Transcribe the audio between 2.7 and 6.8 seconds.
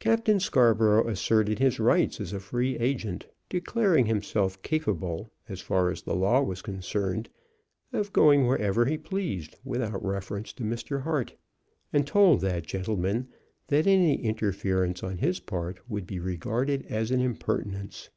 agent, declaring himself capable, as far as the law was